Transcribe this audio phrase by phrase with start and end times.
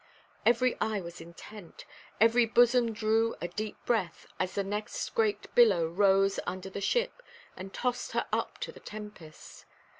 [0.47, 1.85] Every eye was intent,
[2.19, 7.21] every bosom drew a deep breath, as the next great billow rose under the ship,
[7.55, 9.65] and tossed her up to the tempest.